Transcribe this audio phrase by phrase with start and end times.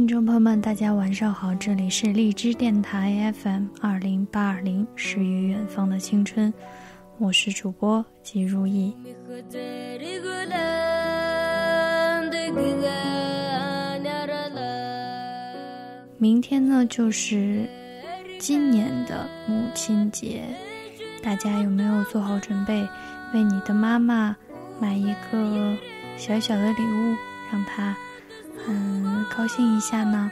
[0.00, 6.50] 听众朋友们，大家晚上好，这里是荔枝电台 FM 二零八二零，诗与远方的青春，
[7.18, 8.96] 我是主播吉如意。
[16.16, 17.68] 明天呢，就是
[18.38, 20.42] 今年的母亲节，
[21.22, 22.88] 大家有没有做好准备，
[23.34, 24.34] 为你的妈妈
[24.80, 25.76] 买一个
[26.16, 27.14] 小小的礼物，
[27.52, 27.94] 让她
[28.68, 30.30] 嗯高兴一下呢？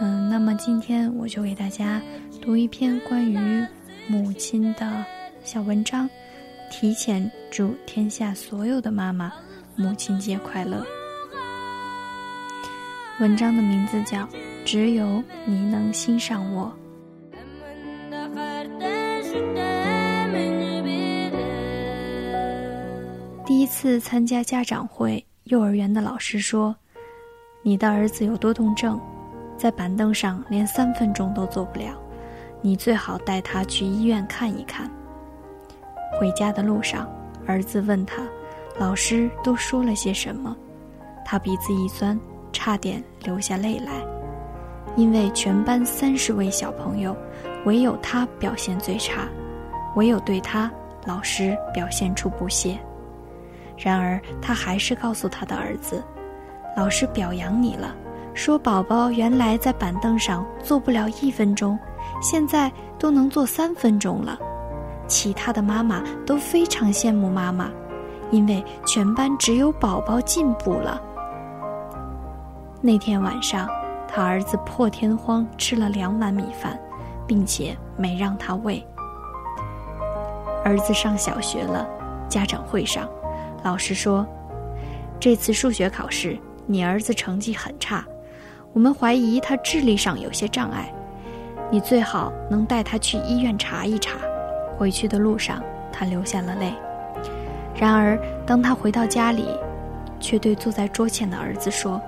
[0.00, 2.00] 嗯，那么今天我就给大家
[2.40, 3.66] 读一篇关于
[4.08, 5.04] 母亲的
[5.44, 6.08] 小文章，
[6.70, 9.32] 提前祝天下所有的妈妈
[9.76, 10.84] 母亲节快乐。
[13.20, 14.18] 文章的名字叫
[14.64, 16.72] 《只有你能欣赏我》。
[23.46, 26.74] 第一次参加家长会，幼儿园的老师说
[27.62, 29.00] ：“你的儿子有多动症，
[29.56, 31.94] 在板凳上连三分钟都坐不了，
[32.60, 34.90] 你最好带他去医院看一看。”
[36.18, 37.08] 回家的路上，
[37.46, 38.22] 儿子问他
[38.78, 40.56] ：“老师都说了些什么？”
[41.24, 42.18] 他鼻子一酸。
[42.52, 43.92] 差点流下泪来，
[44.96, 47.16] 因为全班三十位小朋友，
[47.64, 49.28] 唯有他表现最差，
[49.94, 50.68] 唯有对他
[51.06, 52.76] 老师表现出不屑。
[53.78, 56.02] 然而他还是告诉他的儿子
[56.76, 57.94] ：“老师表扬你了，
[58.34, 61.78] 说宝宝原来在板凳上坐不了一分钟，
[62.22, 64.38] 现在都能坐三分钟了。
[65.06, 67.68] 其他的妈妈都非常羡慕妈妈，
[68.30, 71.00] 因为全班只有宝宝进步了。”
[72.80, 73.68] 那天晚上，
[74.08, 76.78] 他儿子破天荒吃了两碗米饭，
[77.26, 78.82] 并且没让他喂。
[80.64, 81.86] 儿子上小学了，
[82.28, 83.08] 家长会上，
[83.62, 84.26] 老师说
[85.18, 86.38] ：“这次数学考试，
[86.70, 88.04] 你儿子成绩很差，
[88.72, 90.88] 我们怀疑他智力上有些障碍，
[91.68, 94.18] 你最好能带他去医院查一查。”
[94.78, 95.60] 回去的路上，
[95.92, 96.72] 他流下了泪。
[97.74, 98.16] 然而，
[98.46, 99.48] 当他回到家里，
[100.20, 102.00] 却对坐在桌前的儿子说。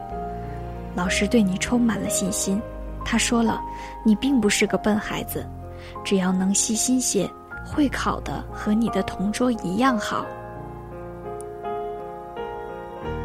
[0.94, 2.62] 老师对你充满了信心，
[3.04, 3.60] 他说了，
[4.04, 5.44] 你并不是个笨孩子，
[6.04, 7.28] 只要能细心些，
[7.66, 10.24] 会考的和你的同桌一样好。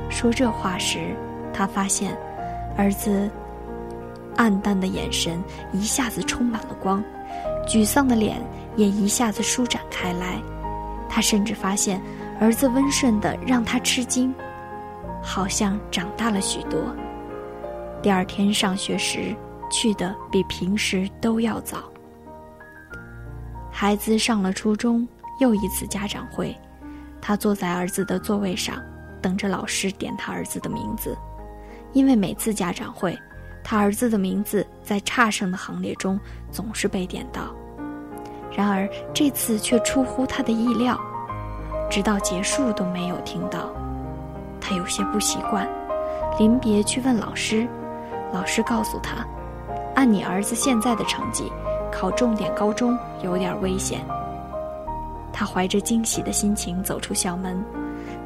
[0.09, 1.15] 说这话时，
[1.57, 2.15] 他发现，
[2.77, 3.27] 儿子
[4.35, 7.03] 暗淡的眼神一下子充满了光，
[7.67, 8.39] 沮丧的脸
[8.75, 10.39] 也一下子舒展开来。
[11.09, 11.99] 他甚至发现，
[12.39, 14.31] 儿子温顺的让他吃惊，
[15.19, 16.79] 好像长大了许多。
[18.03, 19.35] 第二天上学时，
[19.71, 21.85] 去的比平时都要早。
[23.71, 25.07] 孩子上了初中，
[25.39, 26.55] 又一次家长会，
[27.19, 28.75] 他坐在儿子的座位上，
[29.23, 31.17] 等着老师点他儿子的名字。
[31.97, 33.17] 因为每次家长会，
[33.63, 36.19] 他儿子的名字在差生的行列中
[36.51, 37.55] 总是被点到。
[38.55, 40.95] 然而这次却出乎他的意料，
[41.89, 43.71] 直到结束都没有听到。
[44.61, 45.67] 他有些不习惯，
[46.37, 47.67] 临别去问老师。
[48.31, 49.25] 老师告诉他
[49.97, 51.51] ：“按你儿子现在的成绩，
[51.91, 54.01] 考重点高中有点危险。”
[55.33, 57.59] 他怀着惊喜的心情走出校门，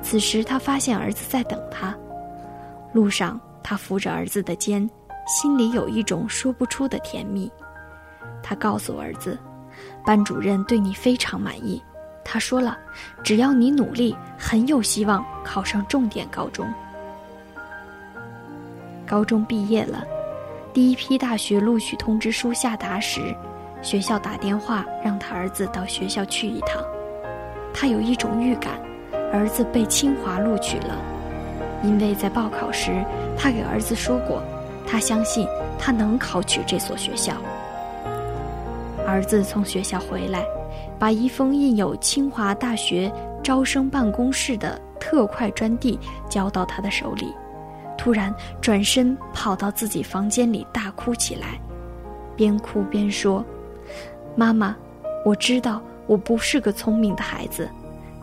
[0.01, 1.95] 此时他发现儿子在等他。
[2.91, 4.89] 路上，他扶着儿子的肩，
[5.27, 7.51] 心里有一种说不出的甜蜜。
[8.43, 9.37] 他告诉儿子
[10.05, 11.81] ：“班主任对你非常满意，
[12.23, 12.77] 他说了，
[13.23, 16.67] 只要你努力，很有希望考上重点高中。”
[19.05, 20.03] 高中毕业了，
[20.73, 23.35] 第一批大学录取通知书下达时，
[23.81, 26.81] 学校打电话让他儿子到学校去一趟。
[27.73, 28.81] 他有一种预感，
[29.33, 30.97] 儿子被清华录取了，
[31.83, 33.03] 因为在报考时，
[33.37, 34.41] 他给儿子说过，
[34.85, 35.47] 他相信
[35.79, 37.33] 他能考取这所学校。
[39.05, 40.45] 儿子从学校回来，
[40.99, 43.11] 把一封印有清华大学
[43.43, 45.99] 招生办公室的特快专递
[46.29, 47.33] 交到他的手里。
[47.97, 51.59] 突然转身跑到自己房间里大哭起来，
[52.35, 53.43] 边哭边说
[54.35, 54.75] ：“妈妈，
[55.25, 57.69] 我知道我不是个聪明的孩子，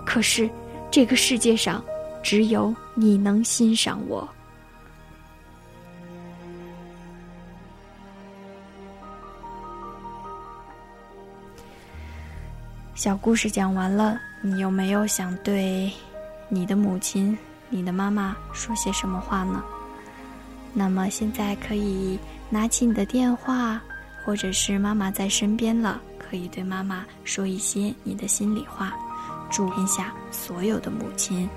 [0.04, 0.48] 可是
[0.90, 1.82] 这个世界上
[2.22, 4.28] 只有你能欣赏我。”
[12.96, 15.92] 小故事讲完了，你有没有想对
[16.48, 17.38] 你的母亲？
[17.70, 19.62] 你的妈妈说些什么话呢？
[20.74, 22.18] 那么现在可以
[22.50, 23.80] 拿起你的电话，
[24.24, 28.92] 或者是妈妈在身边了，可以对妈妈说一些你的心里话，
[29.52, 31.48] 祝天下所有的母亲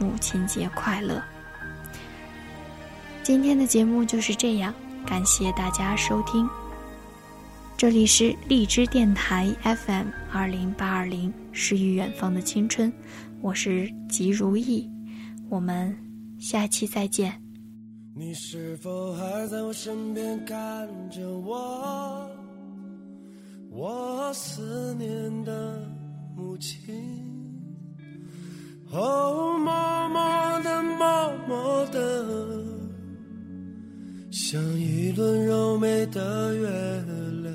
[0.00, 1.22] 母亲节快乐。
[3.22, 4.74] 今天的节目就是这样，
[5.06, 6.48] 感谢大家收听。
[7.76, 12.92] 这里是荔枝电台 FM 二零八二零，诗与远方的青春，
[13.40, 14.90] 我是吉如意，
[15.48, 15.96] 我们
[16.38, 17.40] 下期再见。
[18.14, 22.28] 你是否还在我身边看着我？
[23.70, 25.78] 我思念的
[26.36, 27.29] 母亲，
[28.92, 32.24] 哦，默默的，默默的，
[34.32, 36.68] 像一轮柔美的月
[37.42, 37.54] 亮。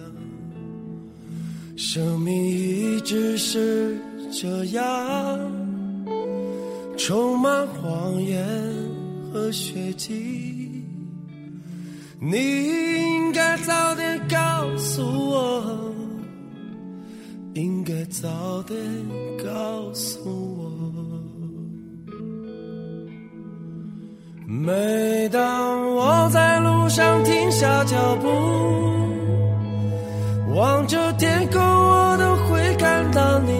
[1.75, 3.97] 生命一直是
[4.31, 5.39] 这样，
[6.97, 8.47] 充满谎言
[9.33, 10.85] 和血迹。
[12.17, 15.93] 你应该早点告诉我，
[17.55, 18.77] 应该早点
[19.43, 20.21] 告诉
[20.57, 20.64] 我。
[24.47, 28.29] 每当我在路上停下脚步。
[30.53, 33.51] 望着天空，我都会看到你。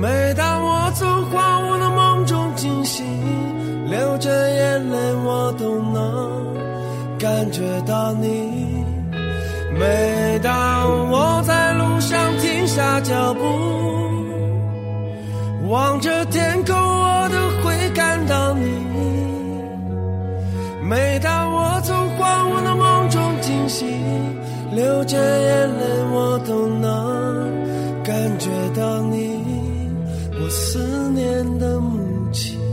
[0.00, 3.04] 每当我从荒芜的梦中惊醒，
[3.90, 6.56] 流着眼泪，我都能
[7.18, 8.84] 感觉到你。
[9.76, 13.40] 每当我在路上停下脚步，
[15.68, 16.74] 望着天空，
[25.10, 29.40] 流着眼泪，我都能感觉到你，
[30.40, 32.69] 我思念的母亲。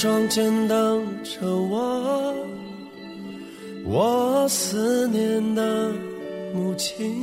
[0.00, 2.34] 窗前等着我，
[3.84, 5.92] 我思念的
[6.54, 7.14] 母亲。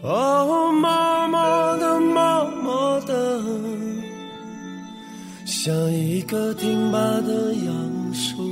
[0.00, 3.42] 哦，默默的，默默的，
[5.44, 8.42] 像一棵挺拔的杨树。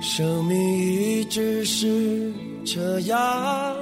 [0.00, 2.32] 生命一直是
[2.64, 3.76] 这样，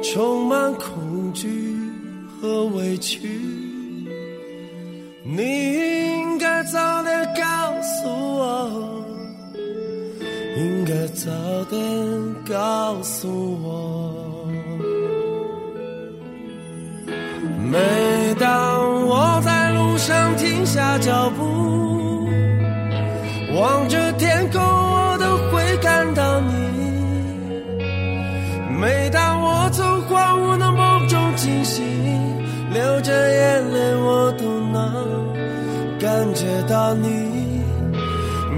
[0.00, 1.76] 充满恐惧
[2.40, 3.53] 和委屈。
[5.36, 5.42] 你
[6.12, 7.42] 应该早点告
[7.82, 9.04] 诉我，
[10.56, 11.28] 应该早
[11.68, 11.80] 点
[12.48, 14.46] 告诉我。
[17.72, 17.78] 每
[18.38, 18.46] 当
[19.08, 21.42] 我在路上停下脚步，
[23.58, 26.52] 望着天空，我都会看到你。
[28.80, 31.84] 每当我从荒芜的梦中惊醒，
[32.72, 33.43] 流着眼，
[36.34, 37.62] 感觉到你，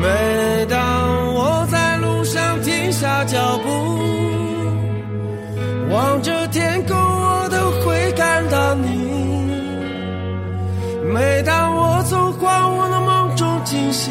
[0.00, 3.68] 每当我在路上停下脚步，
[5.92, 8.88] 望着天空，我都会看到你。
[11.12, 14.10] 每当我从荒芜的梦中惊醒，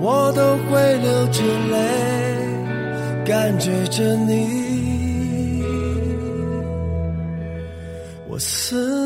[0.00, 1.40] 我都会流着
[1.70, 1.78] 泪，
[3.24, 5.62] 感觉着你，
[8.28, 9.01] 我思。